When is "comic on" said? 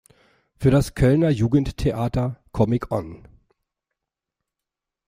2.51-3.27